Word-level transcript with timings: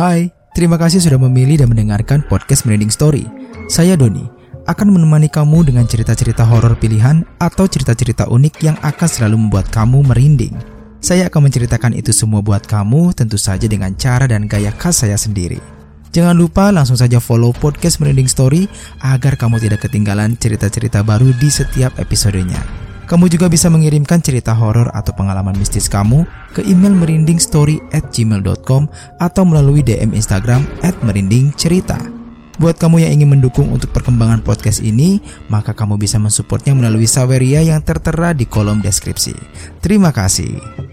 Hai, 0.00 0.32
terima 0.56 0.80
kasih 0.80 0.96
sudah 0.96 1.20
memilih 1.20 1.60
dan 1.60 1.68
mendengarkan 1.68 2.24
podcast 2.24 2.64
Merinding 2.64 2.88
Story. 2.88 3.28
Saya 3.68 4.00
Doni, 4.00 4.24
akan 4.64 4.96
menemani 4.96 5.28
kamu 5.28 5.68
dengan 5.68 5.84
cerita-cerita 5.84 6.40
horor 6.40 6.72
pilihan 6.80 7.20
atau 7.36 7.68
cerita-cerita 7.68 8.24
unik 8.32 8.64
yang 8.64 8.80
akan 8.80 9.04
selalu 9.04 9.36
membuat 9.36 9.68
kamu 9.68 10.00
merinding. 10.08 10.56
Saya 11.04 11.28
akan 11.28 11.52
menceritakan 11.52 11.92
itu 11.92 12.16
semua 12.16 12.40
buat 12.40 12.64
kamu 12.64 13.12
tentu 13.12 13.36
saja 13.36 13.68
dengan 13.68 13.92
cara 13.92 14.24
dan 14.24 14.48
gaya 14.48 14.72
khas 14.72 15.04
saya 15.04 15.20
sendiri. 15.20 15.60
Jangan 16.16 16.32
lupa 16.32 16.72
langsung 16.72 16.96
saja 16.96 17.20
follow 17.20 17.52
podcast 17.52 18.00
Merinding 18.00 18.32
Story 18.32 18.72
agar 19.04 19.36
kamu 19.36 19.60
tidak 19.60 19.84
ketinggalan 19.84 20.32
cerita-cerita 20.40 21.04
baru 21.04 21.28
di 21.36 21.52
setiap 21.52 22.00
episodenya. 22.00 22.88
Kamu 23.10 23.26
juga 23.26 23.50
bisa 23.50 23.66
mengirimkan 23.66 24.22
cerita 24.22 24.54
horor 24.54 24.86
atau 24.94 25.10
pengalaman 25.10 25.58
mistis 25.58 25.90
kamu 25.90 26.22
ke 26.54 26.62
email 26.62 26.94
merindingstory 26.94 27.82
at 27.90 28.06
gmail.com 28.14 28.86
atau 29.18 29.42
melalui 29.42 29.82
DM 29.82 30.14
Instagram 30.14 30.62
at 30.86 30.94
merindingcerita. 31.02 31.98
Buat 32.62 32.78
kamu 32.78 33.02
yang 33.02 33.18
ingin 33.18 33.34
mendukung 33.34 33.66
untuk 33.74 33.90
perkembangan 33.90 34.46
podcast 34.46 34.78
ini, 34.78 35.18
maka 35.50 35.74
kamu 35.74 35.98
bisa 35.98 36.22
mensupportnya 36.22 36.70
melalui 36.70 37.10
Saweria 37.10 37.66
yang 37.66 37.82
tertera 37.82 38.30
di 38.30 38.46
kolom 38.46 38.78
deskripsi. 38.78 39.34
Terima 39.82 40.14
kasih. 40.14 40.89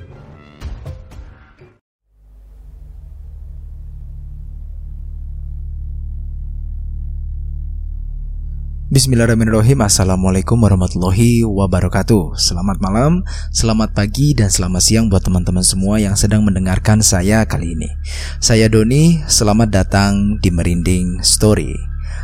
Bismillahirrahmanirrahim. 8.97 9.85
Assalamualaikum 9.85 10.57
warahmatullahi 10.57 11.45
wabarakatuh. 11.45 12.33
Selamat 12.33 12.81
malam, 12.81 13.21
selamat 13.53 13.93
pagi, 13.93 14.33
dan 14.33 14.49
selamat 14.49 14.81
siang 14.81 15.05
buat 15.05 15.21
teman-teman 15.21 15.61
semua 15.61 16.01
yang 16.01 16.17
sedang 16.17 16.41
mendengarkan 16.41 17.05
saya 17.05 17.45
kali 17.45 17.77
ini. 17.77 17.93
Saya 18.41 18.65
Doni, 18.65 19.21
selamat 19.29 19.69
datang 19.69 20.41
di 20.41 20.49
Merinding 20.49 21.21
Story. 21.21 21.77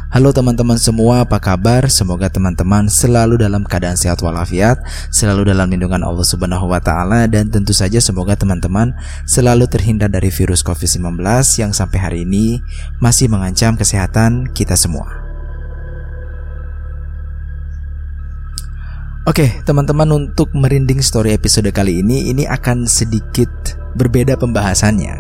Halo 0.10 0.34
teman-teman 0.34 0.82
semua, 0.82 1.30
apa 1.30 1.38
kabar? 1.38 1.86
Semoga 1.94 2.34
teman-teman 2.34 2.90
selalu 2.90 3.46
dalam 3.46 3.70
keadaan 3.70 3.94
sehat 3.94 4.26
walafiat 4.26 4.82
Selalu 5.14 5.54
dalam 5.54 5.70
lindungan 5.70 6.02
Allah 6.02 6.26
subhanahu 6.26 6.70
wa 6.70 6.78
ta'ala 6.78 7.26
Dan 7.30 7.50
tentu 7.50 7.74
saja 7.74 7.98
semoga 7.98 8.38
teman-teman 8.38 8.94
selalu 9.26 9.66
terhindar 9.70 10.14
dari 10.14 10.30
virus 10.30 10.62
COVID-19 10.62 11.22
Yang 11.58 11.72
sampai 11.78 11.98
hari 11.98 12.20
ini 12.30 12.62
masih 13.02 13.26
mengancam 13.30 13.74
kesehatan 13.74 14.54
kita 14.54 14.78
semua 14.78 15.23
Oke, 19.24 19.64
teman-teman 19.64 20.12
untuk 20.12 20.52
merinding 20.52 21.00
story 21.00 21.32
episode 21.32 21.72
kali 21.72 22.04
ini 22.04 22.28
ini 22.28 22.44
akan 22.44 22.84
sedikit 22.84 23.48
berbeda 23.96 24.36
pembahasannya. 24.36 25.16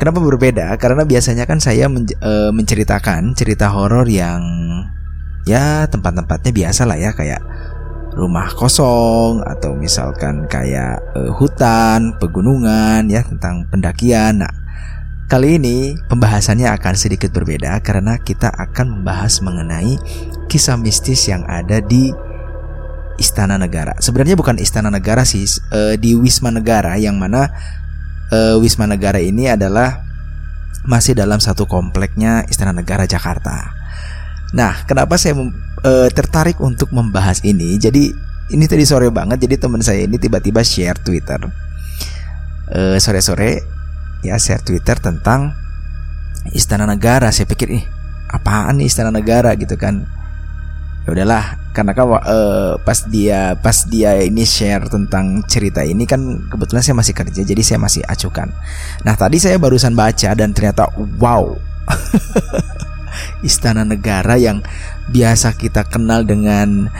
Kenapa 0.00 0.24
berbeda? 0.24 0.72
Karena 0.80 1.04
biasanya 1.04 1.44
kan 1.44 1.60
saya 1.60 1.84
men 1.92 2.08
e, 2.08 2.48
menceritakan 2.48 3.36
cerita 3.36 3.68
horor 3.68 4.08
yang 4.08 4.40
ya 5.44 5.84
tempat-tempatnya 5.92 6.48
biasa 6.48 6.88
lah 6.88 6.96
ya 6.96 7.12
kayak 7.12 7.44
rumah 8.16 8.48
kosong 8.56 9.44
atau 9.44 9.76
misalkan 9.76 10.48
kayak 10.48 11.04
e, 11.12 11.28
hutan, 11.36 12.16
pegunungan 12.16 13.04
ya 13.12 13.20
tentang 13.20 13.68
pendakian. 13.68 14.40
Nah, 14.40 14.54
kali 15.28 15.60
ini 15.60 15.92
pembahasannya 16.08 16.72
akan 16.72 16.96
sedikit 16.96 17.36
berbeda 17.36 17.84
karena 17.84 18.16
kita 18.16 18.48
akan 18.48 19.04
membahas 19.04 19.44
mengenai 19.44 20.00
kisah 20.48 20.80
mistis 20.80 21.28
yang 21.28 21.44
ada 21.44 21.84
di 21.84 22.29
Istana 23.20 23.60
Negara. 23.60 23.92
Sebenarnya 24.00 24.34
bukan 24.34 24.56
Istana 24.56 24.88
Negara 24.88 25.28
sih, 25.28 25.44
uh, 25.70 25.94
di 26.00 26.16
Wisma 26.16 26.48
Negara 26.48 26.96
yang 26.96 27.20
mana 27.20 27.52
uh, 28.32 28.56
Wisma 28.56 28.88
Negara 28.88 29.20
ini 29.20 29.46
adalah 29.46 30.00
masih 30.88 31.12
dalam 31.12 31.36
satu 31.36 31.68
kompleknya 31.68 32.48
Istana 32.48 32.72
Negara 32.72 33.04
Jakarta. 33.04 33.76
Nah, 34.56 34.88
kenapa 34.88 35.20
saya 35.20 35.36
uh, 35.36 36.08
tertarik 36.08 36.56
untuk 36.64 36.88
membahas 36.96 37.44
ini? 37.44 37.76
Jadi 37.76 38.08
ini 38.50 38.64
tadi 38.66 38.82
sore 38.82 39.12
banget, 39.12 39.44
jadi 39.44 39.60
teman 39.60 39.84
saya 39.84 40.02
ini 40.08 40.18
tiba-tiba 40.18 40.64
share 40.64 40.98
Twitter 40.98 41.38
sore-sore 43.02 43.66
ya 44.22 44.38
share 44.38 44.62
Twitter 44.62 44.94
tentang 45.02 45.54
Istana 46.54 46.86
Negara. 46.86 47.34
Saya 47.34 47.50
pikir 47.50 47.68
ih 47.70 47.84
apaan 48.30 48.78
nih 48.78 48.86
Istana 48.86 49.10
Negara 49.10 49.54
gitu 49.58 49.74
kan? 49.74 50.06
Ya 51.08 51.16
udahlah, 51.16 51.56
karena 51.72 51.96
kan 51.96 52.06
uh, 52.12 52.76
pas 52.82 52.98
dia 53.08 53.56
pas 53.56 53.86
dia 53.88 54.20
ini 54.20 54.44
share 54.44 54.84
tentang 54.90 55.40
cerita 55.48 55.80
ini 55.80 56.04
kan 56.04 56.44
kebetulan 56.50 56.82
saya 56.84 56.96
masih 56.98 57.14
kerja 57.16 57.40
jadi 57.40 57.62
saya 57.64 57.78
masih 57.80 58.02
acukan. 58.04 58.52
Nah 59.06 59.14
tadi 59.16 59.40
saya 59.40 59.56
barusan 59.56 59.96
baca 59.96 60.34
dan 60.36 60.52
ternyata 60.52 60.92
wow 61.16 61.56
istana 63.48 63.86
negara 63.86 64.36
yang 64.36 64.60
biasa 65.08 65.56
kita 65.56 65.88
kenal 65.88 66.26
dengan 66.26 66.90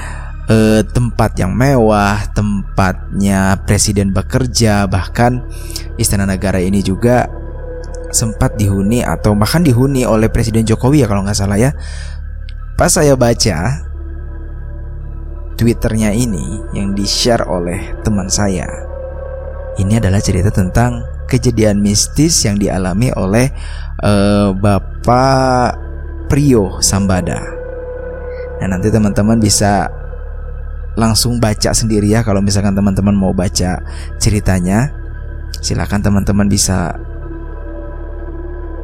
uh, 0.49 0.81
tempat 0.87 1.37
yang 1.37 1.53
mewah, 1.53 2.31
tempatnya 2.33 3.61
presiden 3.67 4.15
bekerja, 4.15 4.89
bahkan 4.89 5.45
istana 6.01 6.25
negara 6.25 6.63
ini 6.63 6.81
juga 6.81 7.29
sempat 8.11 8.59
dihuni 8.59 9.07
atau 9.07 9.39
bahkan 9.39 9.63
dihuni 9.63 10.03
oleh 10.03 10.27
Presiden 10.27 10.67
Jokowi 10.67 11.03
ya 11.03 11.07
kalau 11.07 11.23
nggak 11.23 11.39
salah 11.39 11.59
ya. 11.59 11.71
Pas 12.75 12.91
saya 12.91 13.15
baca 13.15 13.90
Twitternya 15.61 16.17
ini 16.17 16.57
yang 16.73 16.97
di-share 16.97 17.45
oleh 17.45 17.93
teman 18.01 18.33
saya. 18.33 18.65
Ini 19.77 20.01
adalah 20.01 20.17
cerita 20.25 20.49
tentang 20.49 21.05
kejadian 21.29 21.85
mistis 21.85 22.49
yang 22.49 22.57
dialami 22.57 23.13
oleh 23.13 23.53
uh, 24.01 24.57
Bapak 24.57 25.77
Prio 26.33 26.81
Sambada. 26.81 27.45
Nah, 28.57 28.73
nanti 28.73 28.89
teman-teman 28.89 29.37
bisa 29.37 29.85
langsung 30.97 31.37
baca 31.37 31.77
sendiri 31.77 32.09
ya 32.09 32.25
kalau 32.25 32.41
misalkan 32.41 32.73
teman-teman 32.73 33.13
mau 33.13 33.37
baca 33.37 33.85
ceritanya. 34.17 34.97
Silakan 35.61 36.01
teman-teman 36.01 36.49
bisa 36.49 36.97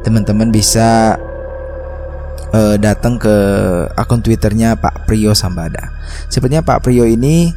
teman-teman 0.05 0.53
bisa 0.53 1.17
uh, 2.53 2.75
datang 2.79 3.19
ke 3.19 3.35
akun 3.97 4.23
Twitternya 4.23 4.77
Pak 4.77 5.09
Priyo 5.09 5.33
Sambada. 5.33 5.91
Sepertinya 6.31 6.63
Pak 6.63 6.83
Priyo 6.85 7.03
ini 7.07 7.51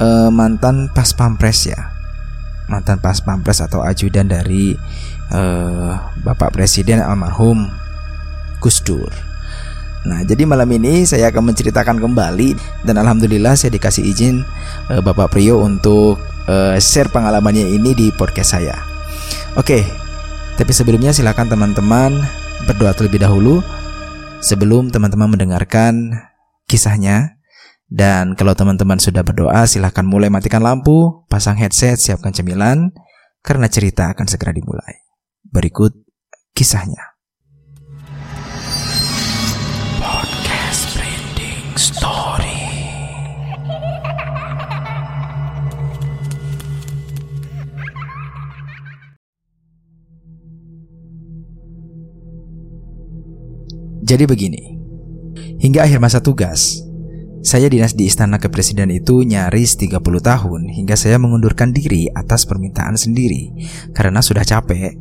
uh, 0.00 0.30
mantan 0.32 0.88
pas 0.92 1.10
pampres 1.12 1.68
ya, 1.68 1.92
mantan 2.68 3.00
pas 3.00 3.18
pampres 3.20 3.60
atau 3.60 3.84
ajudan 3.84 4.28
dari 4.28 4.76
uh, 5.32 5.98
Bapak 6.22 6.54
Presiden 6.54 7.02
almarhum 7.02 7.68
Gus 8.62 8.80
Dur. 8.80 9.10
Nah, 10.02 10.18
jadi 10.26 10.42
malam 10.42 10.66
ini 10.74 11.06
saya 11.06 11.30
akan 11.30 11.54
menceritakan 11.54 12.02
kembali 12.02 12.58
dan 12.82 12.98
alhamdulillah 12.98 13.54
saya 13.54 13.70
dikasih 13.70 14.02
izin 14.02 14.42
uh, 14.90 14.98
Bapak 14.98 15.30
Priyo 15.30 15.62
untuk 15.62 16.18
uh, 16.50 16.74
share 16.82 17.06
pengalamannya 17.06 17.70
ini 17.70 17.94
di 17.94 18.06
podcast 18.10 18.58
saya. 18.58 18.74
Oke, 19.54 19.86
tapi 20.58 20.72
sebelumnya 20.74 21.14
silakan 21.14 21.46
teman-teman 21.46 22.18
berdoa 22.66 22.94
terlebih 22.94 23.22
dahulu 23.22 23.62
sebelum 24.42 24.90
teman-teman 24.90 25.30
mendengarkan 25.30 26.18
kisahnya. 26.66 27.38
Dan 27.92 28.34
kalau 28.34 28.56
teman-teman 28.56 28.96
sudah 28.96 29.22
berdoa, 29.22 29.68
silahkan 29.68 30.02
mulai 30.02 30.32
matikan 30.32 30.64
lampu, 30.64 31.28
pasang 31.28 31.60
headset, 31.60 32.00
siapkan 32.00 32.32
cemilan, 32.32 32.90
karena 33.44 33.68
cerita 33.68 34.10
akan 34.10 34.26
segera 34.26 34.50
dimulai. 34.50 35.04
Berikut 35.44 35.92
kisahnya. 36.56 37.20
Podcast 40.00 40.96
Branding 40.96 41.76
Story. 41.76 42.21
Jadi 54.02 54.26
begini, 54.26 54.62
hingga 55.62 55.86
akhir 55.86 56.02
masa 56.02 56.18
tugas, 56.18 56.82
saya 57.42 57.70
dinas 57.70 57.94
di 57.94 58.10
istana 58.10 58.42
kepresiden 58.42 58.90
itu 58.90 59.22
nyaris 59.22 59.78
30 59.78 59.98
tahun 60.02 60.70
hingga 60.70 60.98
saya 60.98 61.22
mengundurkan 61.22 61.70
diri 61.70 62.10
atas 62.10 62.42
permintaan 62.46 62.98
sendiri 62.98 63.54
karena 63.94 64.18
sudah 64.18 64.42
capek 64.42 64.98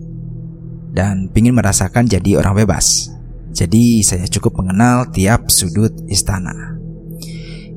dan 0.94 1.34
ingin 1.34 1.58
merasakan 1.58 2.06
jadi 2.06 2.38
orang 2.38 2.62
bebas. 2.62 3.10
Jadi 3.50 4.06
saya 4.06 4.30
cukup 4.30 4.62
mengenal 4.62 5.10
tiap 5.10 5.50
sudut 5.50 5.92
istana. 6.06 6.78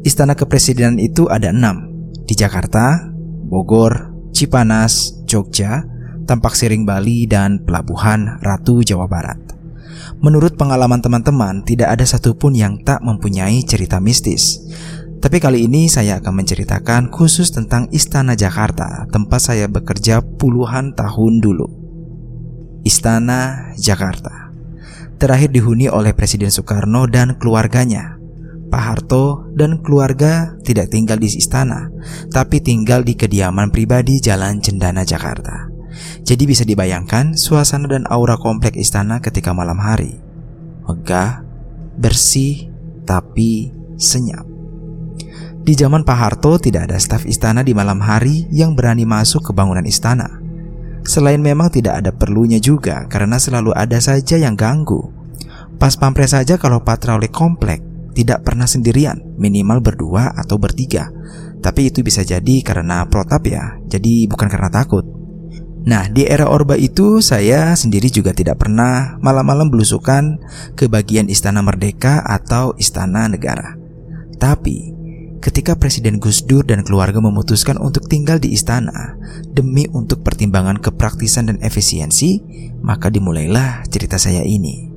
Istana 0.04 0.36
kepresidenan 0.36 1.00
itu 1.00 1.24
ada 1.32 1.48
enam 1.48 1.88
di 2.28 2.36
Jakarta, 2.36 3.00
Bogor, 3.48 4.12
Cipanas, 4.36 5.24
Jogja, 5.24 5.88
Tampak 6.28 6.52
Siring 6.52 6.84
Bali, 6.84 7.24
dan 7.24 7.64
Pelabuhan 7.64 8.40
Ratu 8.44 8.84
Jawa 8.84 9.08
Barat. 9.08 9.53
Menurut 10.22 10.56
pengalaman 10.56 11.00
teman-teman, 11.02 11.66
tidak 11.66 11.94
ada 11.98 12.04
satupun 12.06 12.56
yang 12.56 12.80
tak 12.82 13.02
mempunyai 13.04 13.60
cerita 13.66 13.98
mistis. 13.98 14.62
Tapi 15.24 15.40
kali 15.40 15.64
ini 15.64 15.88
saya 15.88 16.20
akan 16.20 16.44
menceritakan 16.44 17.08
khusus 17.08 17.48
tentang 17.48 17.88
Istana 17.88 18.36
Jakarta, 18.36 19.08
tempat 19.08 19.40
saya 19.40 19.64
bekerja 19.72 20.20
puluhan 20.20 20.92
tahun 20.92 21.40
dulu. 21.40 21.66
Istana 22.84 23.72
Jakarta. 23.80 24.52
Terakhir 25.16 25.48
dihuni 25.48 25.88
oleh 25.88 26.12
Presiden 26.12 26.52
Soekarno 26.52 27.08
dan 27.08 27.40
keluarganya. 27.40 28.20
Pak 28.68 28.82
Harto 28.84 29.48
dan 29.56 29.80
keluarga 29.80 30.60
tidak 30.66 30.92
tinggal 30.92 31.16
di 31.16 31.30
istana, 31.30 31.88
tapi 32.28 32.60
tinggal 32.60 33.00
di 33.06 33.16
kediaman 33.16 33.70
pribadi 33.72 34.20
Jalan 34.20 34.60
Cendana 34.60 35.06
Jakarta. 35.06 35.73
Jadi 36.22 36.44
bisa 36.48 36.62
dibayangkan 36.66 37.36
suasana 37.36 37.90
dan 37.90 38.04
aura 38.10 38.36
komplek 38.40 38.74
istana 38.78 39.20
ketika 39.20 39.52
malam 39.52 39.78
hari. 39.78 40.18
Megah, 40.84 41.44
bersih, 41.96 42.68
tapi 43.08 43.70
senyap. 43.96 44.44
Di 45.64 45.72
zaman 45.72 46.04
Pak 46.04 46.18
Harto 46.20 46.60
tidak 46.60 46.92
ada 46.92 47.00
staf 47.00 47.24
istana 47.24 47.64
di 47.64 47.72
malam 47.72 47.96
hari 48.04 48.44
yang 48.52 48.76
berani 48.76 49.08
masuk 49.08 49.48
ke 49.48 49.52
bangunan 49.56 49.84
istana. 49.88 50.44
Selain 51.04 51.40
memang 51.40 51.72
tidak 51.72 52.04
ada 52.04 52.12
perlunya 52.12 52.60
juga 52.60 53.08
karena 53.08 53.40
selalu 53.40 53.72
ada 53.72 53.96
saja 53.96 54.36
yang 54.36 54.56
ganggu. 54.60 55.08
Pas 55.80 55.96
pampres 55.96 56.36
saja 56.36 56.60
kalau 56.60 56.84
patroli 56.84 57.32
komplek 57.32 57.80
tidak 58.12 58.44
pernah 58.44 58.68
sendirian, 58.68 59.20
minimal 59.40 59.80
berdua 59.80 60.36
atau 60.36 60.60
bertiga. 60.60 61.08
Tapi 61.64 61.88
itu 61.88 62.04
bisa 62.04 62.20
jadi 62.22 62.60
karena 62.60 63.08
protap 63.08 63.42
ya, 63.48 63.80
jadi 63.88 64.28
bukan 64.28 64.48
karena 64.52 64.68
takut. 64.68 65.23
Nah, 65.84 66.08
di 66.08 66.24
era 66.24 66.48
Orba 66.48 66.80
itu 66.80 67.20
saya 67.20 67.76
sendiri 67.76 68.08
juga 68.08 68.32
tidak 68.32 68.64
pernah 68.64 69.20
malam-malam 69.20 69.68
belusukan 69.68 70.40
ke 70.72 70.88
bagian 70.88 71.28
Istana 71.28 71.60
Merdeka 71.60 72.24
atau 72.24 72.72
Istana 72.80 73.28
Negara. 73.28 73.76
Tapi 74.40 74.96
ketika 75.44 75.76
Presiden 75.76 76.16
Gus 76.16 76.40
Dur 76.40 76.64
dan 76.64 76.88
keluarga 76.88 77.20
memutuskan 77.20 77.76
untuk 77.76 78.08
tinggal 78.08 78.40
di 78.40 78.56
istana 78.56 79.20
demi 79.52 79.84
untuk 79.92 80.24
pertimbangan 80.24 80.80
kepraktisan 80.80 81.52
dan 81.52 81.60
efisiensi, 81.60 82.40
maka 82.80 83.12
dimulailah 83.12 83.84
cerita 83.92 84.16
saya 84.16 84.40
ini. 84.40 84.88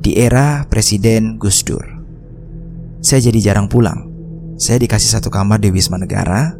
Di 0.00 0.16
era 0.16 0.64
Presiden 0.72 1.36
Gus 1.36 1.60
Dur, 1.68 1.84
saya 3.04 3.20
jadi 3.28 3.52
jarang 3.52 3.68
pulang. 3.68 4.08
Saya 4.56 4.80
dikasih 4.80 5.20
satu 5.20 5.28
kamar 5.28 5.60
di 5.60 5.68
Wisma 5.68 6.00
Negara, 6.00 6.56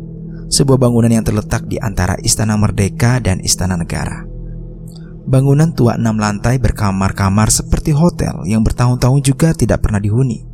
sebuah 0.53 0.77
bangunan 0.77 1.09
yang 1.09 1.25
terletak 1.25 1.65
di 1.65 1.81
antara 1.81 2.21
Istana 2.21 2.61
Merdeka 2.61 3.25
dan 3.25 3.41
Istana 3.41 3.81
Negara. 3.81 4.29
Bangunan 5.25 5.73
tua 5.73 5.97
enam 5.97 6.21
lantai 6.21 6.61
berkamar-kamar 6.61 7.49
seperti 7.49 7.97
hotel 7.97 8.45
yang 8.45 8.61
bertahun-tahun 8.61 9.25
juga 9.25 9.57
tidak 9.57 9.89
pernah 9.89 10.03
dihuni. 10.03 10.45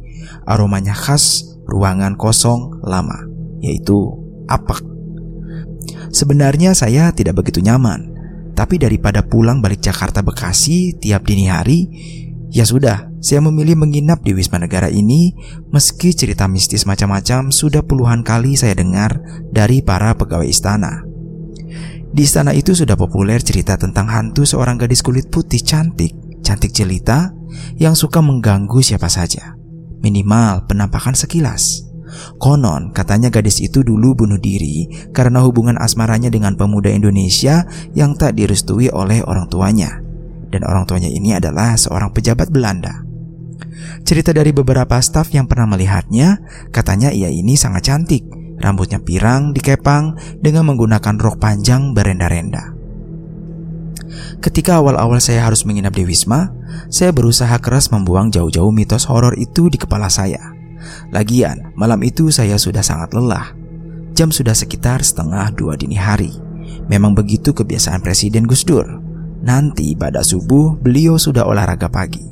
Aromanya 0.46 0.94
khas 0.94 1.56
ruangan 1.66 2.14
kosong 2.14 2.78
lama, 2.86 3.26
yaitu 3.58 3.98
apak. 4.46 4.86
Sebenarnya 6.14 6.78
saya 6.78 7.10
tidak 7.10 7.42
begitu 7.42 7.58
nyaman, 7.58 8.14
tapi 8.54 8.78
daripada 8.78 9.26
pulang 9.26 9.58
balik 9.58 9.82
Jakarta 9.82 10.22
Bekasi 10.22 10.94
tiap 11.00 11.26
dini 11.26 11.50
hari, 11.50 11.88
ya 12.48 12.64
sudah, 12.64 13.08
saya 13.20 13.40
memilih 13.44 13.78
menginap 13.78 14.24
di 14.24 14.32
Wisma 14.32 14.60
Negara 14.60 14.88
ini 14.88 15.36
meski 15.72 16.12
cerita 16.12 16.48
mistis 16.48 16.84
macam-macam 16.88 17.52
sudah 17.52 17.84
puluhan 17.84 18.24
kali 18.24 18.56
saya 18.56 18.76
dengar 18.76 19.20
dari 19.52 19.80
para 19.84 20.16
pegawai 20.16 20.48
istana. 20.48 21.04
Di 22.08 22.24
istana 22.24 22.56
itu 22.56 22.72
sudah 22.72 22.96
populer 22.96 23.38
cerita 23.44 23.76
tentang 23.76 24.08
hantu 24.08 24.48
seorang 24.48 24.80
gadis 24.80 25.04
kulit 25.04 25.28
putih 25.28 25.60
cantik, 25.60 26.16
cantik 26.40 26.72
jelita 26.72 27.30
yang 27.76 27.92
suka 27.92 28.24
mengganggu 28.24 28.80
siapa 28.80 29.12
saja 29.12 29.58
minimal 30.00 30.66
penampakan 30.66 31.14
sekilas. 31.14 31.84
Konon 32.40 32.96
katanya 32.96 33.28
gadis 33.28 33.60
itu 33.60 33.84
dulu 33.84 34.16
bunuh 34.16 34.40
diri 34.40 34.88
karena 35.12 35.44
hubungan 35.44 35.76
asmaranya 35.76 36.32
dengan 36.32 36.56
pemuda 36.56 36.88
Indonesia 36.88 37.68
yang 37.92 38.16
tak 38.16 38.40
direstui 38.40 38.88
oleh 38.88 39.20
orang 39.28 39.44
tuanya. 39.52 40.07
Dan 40.48 40.64
orang 40.64 40.88
tuanya 40.88 41.12
ini 41.12 41.36
adalah 41.36 41.76
seorang 41.76 42.12
pejabat 42.12 42.48
Belanda. 42.48 43.04
Cerita 44.04 44.32
dari 44.32 44.54
beberapa 44.54 44.96
staf 45.02 45.32
yang 45.36 45.44
pernah 45.44 45.68
melihatnya, 45.68 46.40
katanya 46.72 47.12
ia 47.12 47.28
ini 47.28 47.58
sangat 47.58 47.92
cantik, 47.92 48.24
rambutnya 48.62 49.02
pirang 49.02 49.52
dikepang 49.52 50.16
dengan 50.40 50.72
menggunakan 50.72 51.14
rok 51.20 51.36
panjang 51.36 51.92
berenda-renda. 51.92 52.78
Ketika 54.38 54.80
awal-awal 54.80 55.20
saya 55.20 55.44
harus 55.44 55.66
menginap 55.68 55.92
di 55.92 56.06
Wisma, 56.06 56.48
saya 56.88 57.12
berusaha 57.12 57.52
keras 57.60 57.92
membuang 57.92 58.32
jauh-jauh 58.32 58.72
mitos 58.72 59.04
horor 59.04 59.36
itu 59.36 59.68
di 59.68 59.76
kepala 59.76 60.08
saya. 60.08 60.40
Lagian, 61.12 61.74
malam 61.74 62.00
itu 62.06 62.32
saya 62.32 62.56
sudah 62.56 62.80
sangat 62.80 63.12
lelah. 63.12 63.52
Jam 64.16 64.32
sudah 64.32 64.56
sekitar 64.56 65.04
setengah 65.04 65.52
dua 65.54 65.76
dini 65.76 65.98
hari. 65.98 66.32
Memang 66.88 67.12
begitu 67.12 67.52
kebiasaan 67.52 68.00
Presiden 68.00 68.48
Gus 68.48 68.64
Dur. 68.64 69.07
Nanti 69.42 69.94
pada 69.94 70.26
subuh 70.26 70.74
beliau 70.78 71.16
sudah 71.16 71.46
olahraga 71.46 71.86
pagi. 71.86 72.24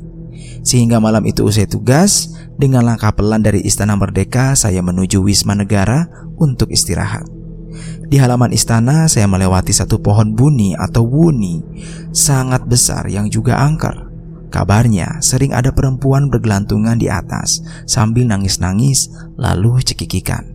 Sehingga 0.66 0.98
malam 0.98 1.22
itu 1.24 1.46
usai 1.46 1.70
tugas, 1.70 2.34
dengan 2.58 2.82
langkah 2.82 3.14
pelan 3.14 3.44
dari 3.44 3.62
Istana 3.62 3.94
Merdeka 3.94 4.58
saya 4.58 4.82
menuju 4.82 5.22
Wisma 5.22 5.54
Negara 5.54 6.10
untuk 6.40 6.72
istirahat. 6.74 7.28
Di 8.06 8.16
halaman 8.22 8.54
istana 8.54 9.10
saya 9.10 9.26
melewati 9.26 9.74
satu 9.74 9.98
pohon 9.98 10.32
buni 10.32 10.72
atau 10.78 11.02
wuni 11.04 11.60
sangat 12.14 12.64
besar 12.64 13.10
yang 13.10 13.26
juga 13.28 13.58
angker. 13.60 14.08
Kabarnya 14.46 15.20
sering 15.20 15.50
ada 15.50 15.74
perempuan 15.74 16.30
bergelantungan 16.30 16.96
di 16.96 17.10
atas 17.10 17.60
sambil 17.84 18.30
nangis-nangis 18.30 19.10
lalu 19.36 19.82
cekikikan. 19.82 20.54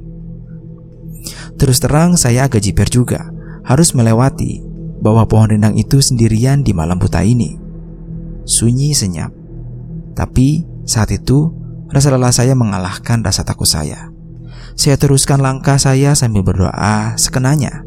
Terus 1.59 1.77
terang 1.83 2.17
saya 2.17 2.47
agak 2.49 2.63
jiper 2.63 2.87
juga 2.89 3.29
harus 3.67 3.93
melewati 3.93 4.70
bawah 5.01 5.25
pohon 5.25 5.51
rindang 5.51 5.75
itu 5.75 5.99
sendirian 5.99 6.61
di 6.61 6.71
malam 6.71 7.01
buta 7.01 7.25
ini. 7.25 7.57
Sunyi 8.45 8.93
senyap. 8.93 9.33
Tapi 10.13 10.63
saat 10.85 11.09
itu 11.09 11.49
rasa 11.89 12.13
lelah 12.13 12.31
saya 12.31 12.53
mengalahkan 12.53 13.25
rasa 13.25 13.41
takut 13.41 13.67
saya. 13.67 14.13
Saya 14.77 14.95
teruskan 14.95 15.43
langkah 15.43 15.75
saya 15.75 16.13
sambil 16.15 16.45
berdoa 16.45 17.17
sekenanya. 17.17 17.83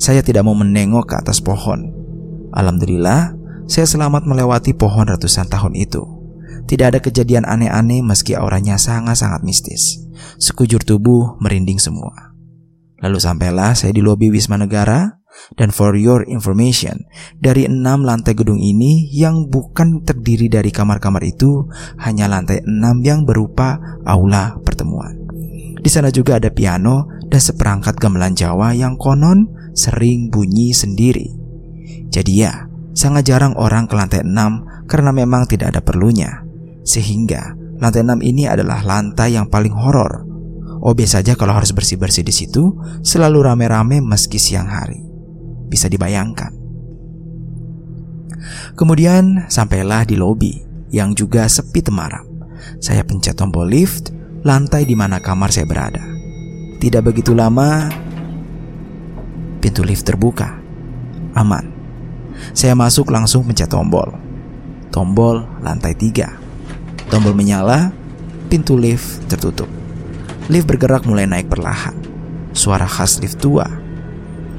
Saya 0.00 0.24
tidak 0.24 0.42
mau 0.48 0.56
menengok 0.56 1.12
ke 1.12 1.14
atas 1.20 1.38
pohon. 1.38 1.92
Alhamdulillah, 2.50 3.36
saya 3.70 3.86
selamat 3.86 4.26
melewati 4.26 4.74
pohon 4.74 5.08
ratusan 5.08 5.46
tahun 5.46 5.78
itu. 5.78 6.02
Tidak 6.64 6.86
ada 6.96 7.00
kejadian 7.00 7.44
aneh-aneh 7.44 8.00
meski 8.00 8.32
auranya 8.32 8.80
sangat-sangat 8.80 9.44
mistis. 9.44 10.00
Sekujur 10.40 10.80
tubuh 10.80 11.36
merinding 11.40 11.76
semua. 11.76 12.32
Lalu 13.04 13.20
sampailah 13.20 13.76
saya 13.76 13.92
di 13.92 14.00
lobi 14.00 14.32
Wisma 14.32 14.56
Negara 14.56 15.23
dan 15.54 15.70
for 15.70 15.94
your 15.98 16.24
information, 16.26 17.06
dari 17.38 17.68
enam 17.68 18.02
lantai 18.02 18.34
gedung 18.34 18.58
ini 18.58 19.08
yang 19.12 19.46
bukan 19.50 20.02
terdiri 20.02 20.48
dari 20.48 20.70
kamar-kamar 20.72 21.22
itu, 21.26 21.68
hanya 22.02 22.30
lantai 22.30 22.64
enam 22.64 23.04
yang 23.04 23.22
berupa 23.28 23.78
aula 24.08 24.56
pertemuan. 24.62 25.24
Di 25.84 25.92
sana 25.92 26.08
juga 26.08 26.40
ada 26.40 26.48
piano 26.48 27.12
dan 27.28 27.40
seperangkat 27.44 28.00
gamelan 28.00 28.32
Jawa 28.32 28.72
yang 28.72 28.96
konon 28.96 29.52
sering 29.76 30.32
bunyi 30.32 30.72
sendiri. 30.72 31.28
Jadi 32.08 32.32
ya, 32.40 32.70
sangat 32.96 33.28
jarang 33.28 33.52
orang 33.60 33.84
ke 33.84 33.92
lantai 33.92 34.24
6 34.24 34.88
karena 34.88 35.10
memang 35.12 35.44
tidak 35.44 35.76
ada 35.76 35.84
perlunya. 35.84 36.40
Sehingga 36.88 37.52
lantai 37.82 38.00
6 38.00 38.24
ini 38.24 38.48
adalah 38.48 38.80
lantai 38.80 39.36
yang 39.36 39.52
paling 39.52 39.76
horor. 39.76 40.24
Obes 40.84 41.16
saja 41.16 41.36
kalau 41.36 41.52
harus 41.56 41.72
bersih-bersih 41.72 42.24
di 42.24 42.32
situ, 42.32 42.76
selalu 43.04 43.44
rame-rame 43.44 44.00
meski 44.00 44.40
siang 44.40 44.68
hari. 44.68 45.13
Bisa 45.74 45.90
dibayangkan. 45.90 46.54
Kemudian 48.78 49.50
sampailah 49.50 50.06
di 50.06 50.14
lobi 50.14 50.62
yang 50.94 51.18
juga 51.18 51.50
sepi 51.50 51.82
temaram. 51.82 52.22
Saya 52.78 53.02
pencet 53.02 53.34
tombol 53.34 53.66
lift 53.66 54.14
lantai 54.46 54.86
di 54.86 54.94
mana 54.94 55.18
kamar 55.18 55.50
saya 55.50 55.66
berada. 55.66 56.06
Tidak 56.78 57.02
begitu 57.02 57.34
lama, 57.34 57.90
pintu 59.58 59.82
lift 59.82 60.06
terbuka. 60.06 60.62
Aman. 61.34 61.74
Saya 62.54 62.78
masuk 62.78 63.10
langsung 63.10 63.42
pencet 63.42 63.66
tombol. 63.66 64.14
Tombol 64.94 65.42
lantai 65.58 65.98
tiga. 65.98 66.38
Tombol 67.10 67.34
menyala, 67.34 67.90
pintu 68.46 68.78
lift 68.78 69.26
tertutup. 69.26 69.66
Lift 70.46 70.70
bergerak 70.70 71.02
mulai 71.02 71.26
naik 71.26 71.50
perlahan. 71.50 71.98
Suara 72.54 72.86
khas 72.86 73.18
lift 73.18 73.42
tua. 73.42 73.83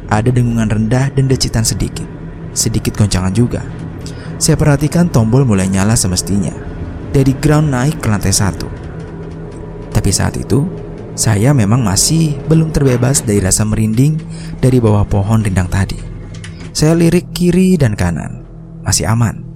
Ada 0.10 0.30
dengungan 0.30 0.70
rendah 0.70 1.10
dan 1.14 1.26
decitan 1.26 1.66
sedikit. 1.66 2.06
Sedikit 2.54 2.96
goncangan 2.96 3.34
juga. 3.34 3.66
Saya 4.38 4.60
perhatikan 4.60 5.10
tombol 5.10 5.48
mulai 5.48 5.72
nyala 5.72 5.98
semestinya. 5.98 6.54
Dari 7.10 7.32
ground 7.40 7.72
naik 7.72 8.04
ke 8.04 8.08
lantai 8.12 8.36
satu. 8.36 8.68
Tapi 9.96 10.12
saat 10.12 10.36
itu, 10.36 10.68
saya 11.16 11.56
memang 11.56 11.80
masih 11.80 12.36
belum 12.52 12.76
terbebas 12.76 13.24
dari 13.24 13.40
rasa 13.40 13.64
merinding 13.64 14.20
dari 14.60 14.84
bawah 14.84 15.08
pohon 15.08 15.40
rindang 15.40 15.72
tadi. 15.72 15.96
Saya 16.76 16.92
lirik 16.92 17.32
kiri 17.32 17.80
dan 17.80 17.96
kanan, 17.96 18.44
masih 18.84 19.08
aman. 19.08 19.48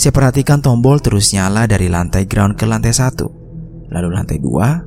Saya 0.00 0.16
perhatikan 0.16 0.64
tombol 0.64 0.96
terus 1.04 1.36
nyala 1.36 1.68
dari 1.68 1.92
lantai 1.92 2.24
ground 2.24 2.56
ke 2.56 2.64
lantai 2.64 2.96
satu, 2.96 3.28
lalu 3.92 4.08
lantai 4.16 4.40
dua, 4.40 4.80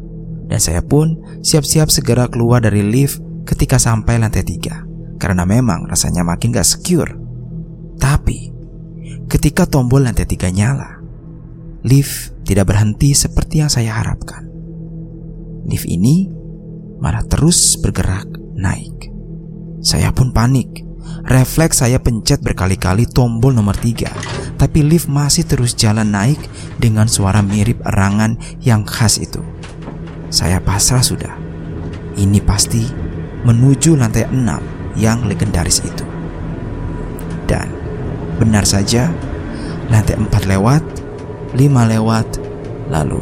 dan 0.49 0.57
saya 0.57 0.81
pun 0.81 1.21
siap-siap 1.45 1.93
segera 1.93 2.25
keluar 2.25 2.65
dari 2.65 2.81
lift 2.81 3.21
ketika 3.47 3.81
sampai 3.81 4.21
lantai 4.21 4.45
tiga, 4.45 4.83
karena 5.21 5.45
memang 5.45 5.89
rasanya 5.89 6.25
makin 6.25 6.53
gak 6.53 6.67
secure. 6.67 7.17
Tapi, 8.01 8.51
Ketika 9.31 9.63
tombol 9.63 10.03
lantai 10.03 10.27
tiga 10.27 10.51
nyala, 10.51 10.99
lift 11.87 12.35
tidak 12.43 12.67
berhenti 12.67 13.15
seperti 13.15 13.63
yang 13.63 13.71
saya 13.71 13.95
harapkan. 13.95 14.43
Lift 15.63 15.87
ini 15.87 16.27
malah 16.99 17.23
terus 17.23 17.79
bergerak 17.79 18.27
naik. 18.59 19.07
Saya 19.79 20.11
pun 20.11 20.35
panik. 20.35 20.83
Refleks 21.23 21.79
saya 21.79 22.03
pencet 22.03 22.43
berkali-kali 22.43 23.07
tombol 23.07 23.55
nomor 23.55 23.79
tiga, 23.79 24.11
tapi 24.59 24.83
lift 24.83 25.07
masih 25.07 25.47
terus 25.47 25.79
jalan 25.79 26.11
naik 26.11 26.43
dengan 26.75 27.07
suara 27.07 27.39
mirip 27.39 27.79
erangan 27.87 28.35
yang 28.59 28.83
khas 28.83 29.15
itu. 29.15 29.39
Saya 30.27 30.59
pasrah 30.59 31.07
sudah. 31.07 31.39
Ini 32.19 32.43
pasti 32.43 32.83
menuju 33.43 33.97
lantai 33.97 34.29
enam 34.29 34.61
yang 34.95 35.25
legendaris 35.25 35.81
itu. 35.81 36.05
Dan 37.47 37.81
Benar 38.41 38.65
saja, 38.65 39.13
lantai 39.93 40.17
4 40.17 40.49
lewat, 40.49 40.81
5 41.53 41.61
lewat, 41.93 42.27
lalu 42.89 43.21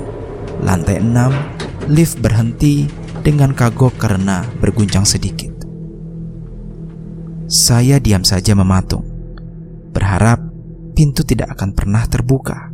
lantai 0.63 1.03
6 1.03 1.91
lift 1.91 2.23
berhenti 2.23 2.88
dengan 3.19 3.51
kagok 3.51 3.99
karena 3.99 4.47
berguncang 4.63 5.03
sedikit. 5.03 5.51
Saya 7.51 7.99
diam 7.99 8.23
saja 8.23 8.55
mematung, 8.55 9.03
berharap 9.91 10.39
pintu 10.95 11.27
tidak 11.27 11.51
akan 11.59 11.75
pernah 11.75 12.07
terbuka. 12.07 12.71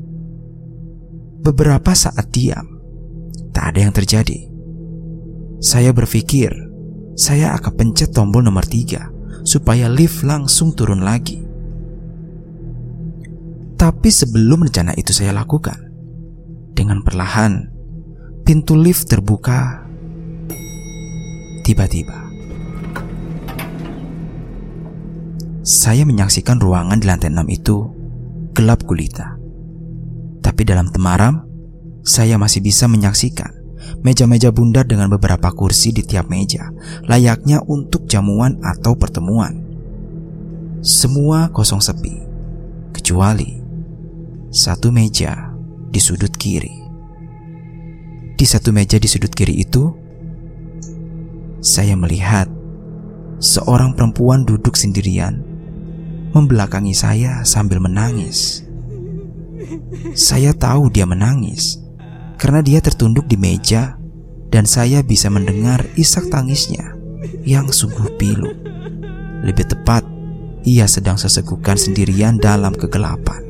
Beberapa 1.42 1.98
saat 1.98 2.30
diam, 2.30 2.78
tak 3.58 3.74
ada 3.74 3.90
yang 3.90 3.94
terjadi. 3.96 4.38
Saya 5.66 5.90
berpikir, 5.98 6.54
saya 7.16 7.56
akan 7.56 7.74
pencet 7.80 8.12
tombol 8.12 8.44
nomor 8.44 8.68
tiga 8.68 9.08
supaya 9.48 9.88
lift 9.88 10.28
langsung 10.28 10.76
turun 10.76 11.00
lagi. 11.00 11.40
Tapi 13.76 14.10
sebelum 14.12 14.68
rencana 14.68 14.92
itu 15.00 15.16
saya 15.16 15.32
lakukan, 15.32 15.80
dengan 16.76 17.00
perlahan 17.00 17.72
pintu 18.44 18.76
lift 18.76 19.08
terbuka. 19.08 19.88
Tiba-tiba, 21.66 22.20
saya 25.66 26.06
menyaksikan 26.06 26.62
ruangan 26.62 27.02
di 27.02 27.10
lantai 27.10 27.34
6 27.34 27.42
itu 27.50 27.78
gelap 28.54 28.86
gulita. 28.86 29.34
Tapi 30.46 30.62
dalam 30.62 30.94
temaram, 30.94 31.42
saya 32.06 32.38
masih 32.38 32.62
bisa 32.62 32.86
menyaksikan 32.86 33.55
meja-meja 34.06 34.54
bundar 34.54 34.86
dengan 34.86 35.10
beberapa 35.10 35.50
kursi 35.54 35.90
di 35.90 36.06
tiap 36.06 36.30
meja, 36.30 36.70
layaknya 37.10 37.62
untuk 37.66 38.06
jamuan 38.06 38.62
atau 38.62 38.94
pertemuan. 38.94 39.66
Semua 40.86 41.50
kosong 41.50 41.82
sepi, 41.82 42.22
kecuali 42.94 43.58
satu 44.54 44.94
meja 44.94 45.54
di 45.90 45.98
sudut 45.98 46.30
kiri. 46.38 46.86
Di 48.36 48.46
satu 48.46 48.70
meja 48.76 49.02
di 49.02 49.08
sudut 49.10 49.32
kiri 49.32 49.58
itu, 49.64 49.90
saya 51.64 51.98
melihat 51.98 52.46
seorang 53.42 53.98
perempuan 53.98 54.46
duduk 54.46 54.78
sendirian 54.78 55.42
membelakangi 56.36 56.94
saya 56.94 57.42
sambil 57.48 57.80
menangis. 57.80 58.62
Saya 60.14 60.54
tahu 60.54 60.92
dia 60.94 61.08
menangis 61.08 61.85
karena 62.36 62.60
dia 62.62 62.80
tertunduk 62.84 63.26
di 63.28 63.40
meja 63.40 63.96
dan 64.52 64.64
saya 64.64 65.04
bisa 65.04 65.28
mendengar 65.28 65.84
isak 66.00 66.28
tangisnya 66.32 66.96
yang 67.44 67.68
sungguh 67.72 68.16
pilu. 68.16 68.52
Lebih 69.44 69.66
tepat, 69.68 70.04
ia 70.66 70.90
sedang 70.90 71.20
sesegukan 71.20 71.78
sendirian 71.78 72.42
dalam 72.42 72.74
kegelapan. 72.74 73.42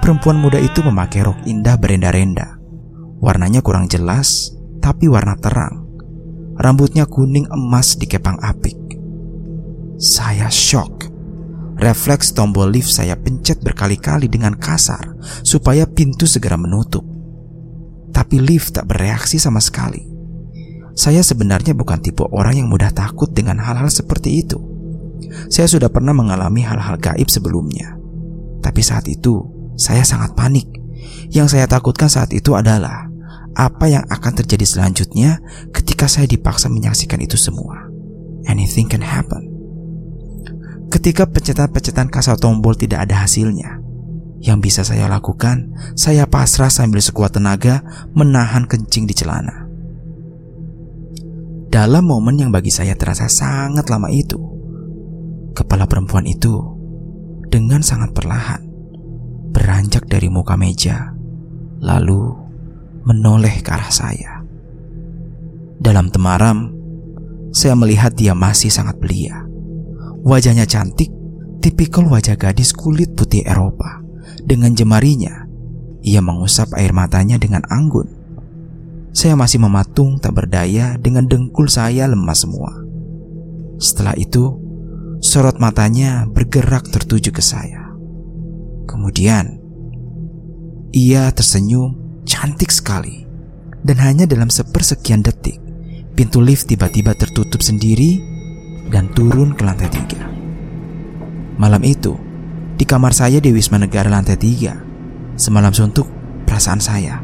Perempuan 0.00 0.36
muda 0.36 0.60
itu 0.60 0.84
memakai 0.84 1.24
rok 1.24 1.48
indah 1.48 1.80
berenda-renda. 1.80 2.60
Warnanya 3.24 3.64
kurang 3.64 3.88
jelas, 3.88 4.52
tapi 4.84 5.08
warna 5.08 5.36
terang. 5.40 5.84
Rambutnya 6.60 7.08
kuning 7.08 7.48
emas 7.48 7.96
dikepang 7.96 8.36
apik. 8.44 8.76
Saya 9.96 10.52
shock. 10.52 11.03
Refleks 11.84 12.32
tombol 12.32 12.72
lift 12.72 12.88
saya 12.88 13.12
pencet 13.12 13.60
berkali-kali 13.60 14.24
dengan 14.24 14.56
kasar 14.56 15.20
supaya 15.44 15.84
pintu 15.84 16.24
segera 16.24 16.56
menutup. 16.56 17.04
Tapi 18.08 18.40
lift 18.40 18.80
tak 18.80 18.88
bereaksi 18.88 19.36
sama 19.36 19.60
sekali. 19.60 20.00
Saya 20.96 21.20
sebenarnya 21.20 21.76
bukan 21.76 22.00
tipe 22.00 22.24
orang 22.24 22.64
yang 22.64 22.68
mudah 22.72 22.88
takut 22.88 23.28
dengan 23.36 23.60
hal-hal 23.60 23.92
seperti 23.92 24.40
itu. 24.40 24.56
Saya 25.52 25.68
sudah 25.68 25.92
pernah 25.92 26.16
mengalami 26.16 26.64
hal-hal 26.64 26.96
gaib 26.96 27.28
sebelumnya. 27.28 28.00
Tapi 28.64 28.80
saat 28.80 29.04
itu, 29.04 29.44
saya 29.76 30.08
sangat 30.08 30.32
panik. 30.32 30.64
Yang 31.36 31.58
saya 31.58 31.68
takutkan 31.68 32.08
saat 32.08 32.32
itu 32.32 32.56
adalah 32.56 33.12
apa 33.52 33.92
yang 33.92 34.08
akan 34.08 34.32
terjadi 34.40 34.64
selanjutnya 34.64 35.36
ketika 35.68 36.08
saya 36.08 36.24
dipaksa 36.24 36.72
menyaksikan 36.72 37.20
itu 37.20 37.36
semua. 37.36 37.92
Anything 38.48 38.88
can 38.88 39.04
happen. 39.04 39.53
Ketika 40.92 41.28
pencetan-pencetan 41.28 42.08
kasar 42.08 42.40
tombol 42.40 42.76
tidak 42.76 43.08
ada 43.08 43.24
hasilnya, 43.24 43.84
yang 44.44 44.60
bisa 44.60 44.84
saya 44.84 45.08
lakukan, 45.08 45.72
saya 45.96 46.28
pasrah 46.28 46.68
sambil 46.68 47.00
sekuat 47.00 47.36
tenaga 47.36 47.80
menahan 48.12 48.68
kencing 48.68 49.08
di 49.08 49.16
celana. 49.16 49.64
Dalam 51.72 52.06
momen 52.06 52.38
yang 52.38 52.52
bagi 52.54 52.70
saya 52.70 52.94
terasa 52.94 53.26
sangat 53.26 53.88
lama 53.90 54.12
itu, 54.12 54.38
kepala 55.56 55.88
perempuan 55.88 56.28
itu 56.28 56.60
dengan 57.48 57.82
sangat 57.82 58.14
perlahan 58.14 58.62
beranjak 59.54 60.10
dari 60.10 60.26
muka 60.26 60.58
meja, 60.58 61.14
lalu 61.78 62.34
menoleh 63.06 63.62
ke 63.62 63.70
arah 63.70 63.92
saya. 63.94 64.42
Dalam 65.78 66.10
temaram, 66.10 66.74
saya 67.54 67.78
melihat 67.78 68.12
dia 68.18 68.34
masih 68.34 68.68
sangat 68.68 68.98
belia. 68.98 69.43
Wajahnya 70.24 70.64
cantik, 70.64 71.12
tipikal 71.60 72.08
wajah 72.08 72.40
gadis 72.40 72.72
kulit 72.72 73.12
putih 73.12 73.44
Eropa. 73.44 74.00
Dengan 74.40 74.72
jemarinya, 74.72 75.44
ia 76.00 76.24
mengusap 76.24 76.72
air 76.80 76.96
matanya 76.96 77.36
dengan 77.36 77.60
anggun. 77.68 78.08
Saya 79.12 79.36
masih 79.36 79.60
mematung 79.60 80.16
tak 80.16 80.32
berdaya 80.32 80.96
dengan 80.96 81.28
dengkul 81.28 81.68
saya 81.68 82.08
lemas 82.08 82.40
semua. 82.40 82.72
Setelah 83.76 84.16
itu, 84.16 84.56
sorot 85.20 85.60
matanya 85.60 86.24
bergerak 86.24 86.88
tertuju 86.88 87.28
ke 87.28 87.44
saya. 87.44 87.92
Kemudian, 88.88 89.60
ia 90.96 91.28
tersenyum 91.36 92.24
cantik 92.24 92.72
sekali. 92.72 93.28
Dan 93.84 94.00
hanya 94.00 94.24
dalam 94.24 94.48
sepersekian 94.48 95.20
detik, 95.20 95.60
pintu 96.16 96.40
lift 96.40 96.64
tiba-tiba 96.64 97.12
tertutup 97.12 97.60
sendiri 97.60 98.33
dan 98.94 99.10
turun 99.10 99.58
ke 99.58 99.66
lantai 99.66 99.90
tiga. 99.90 100.22
Malam 101.58 101.82
itu, 101.82 102.14
di 102.78 102.86
kamar 102.86 103.10
saya 103.10 103.42
di 103.42 103.50
Wisma 103.50 103.82
Negara 103.82 104.06
lantai 104.06 104.38
tiga, 104.38 104.78
semalam 105.34 105.74
suntuk 105.74 106.06
perasaan 106.46 106.78
saya. 106.78 107.18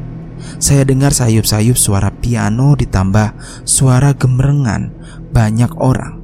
Saya 0.59 0.83
dengar 0.83 1.15
sayup-sayup 1.15 1.79
suara 1.79 2.11
piano 2.11 2.75
ditambah 2.75 3.39
suara 3.63 4.11
gemerengan 4.19 4.91
banyak 5.31 5.71
orang, 5.79 6.19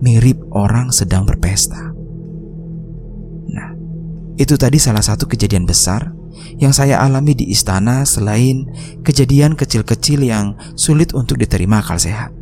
mirip 0.00 0.40
orang 0.56 0.88
sedang 0.88 1.28
berpesta. 1.28 1.96
Itu 4.36 4.60
tadi 4.60 4.76
salah 4.76 5.00
satu 5.00 5.24
kejadian 5.24 5.64
besar 5.64 6.12
yang 6.60 6.76
saya 6.76 7.00
alami 7.00 7.32
di 7.32 7.48
istana 7.48 8.04
selain 8.04 8.68
kejadian 9.00 9.56
kecil-kecil 9.56 10.20
yang 10.28 10.60
sulit 10.76 11.16
untuk 11.16 11.40
diterima 11.40 11.80
akal 11.80 11.96
sehat. 11.96 12.35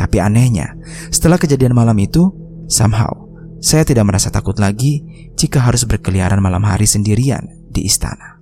Tapi 0.00 0.16
anehnya, 0.16 0.72
setelah 1.12 1.36
kejadian 1.36 1.76
malam 1.76 2.00
itu, 2.00 2.32
somehow 2.72 3.12
saya 3.60 3.84
tidak 3.84 4.08
merasa 4.08 4.32
takut 4.32 4.56
lagi 4.56 5.04
jika 5.36 5.60
harus 5.60 5.84
berkeliaran 5.84 6.40
malam 6.40 6.64
hari 6.64 6.88
sendirian 6.88 7.44
di 7.68 7.84
istana. 7.84 8.39